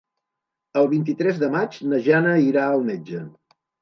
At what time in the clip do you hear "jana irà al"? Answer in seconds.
2.07-2.83